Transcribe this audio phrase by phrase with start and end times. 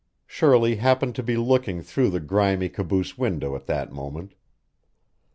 [0.25, 4.33] Shirley happened to be looking through the grimy caboose window at that moment.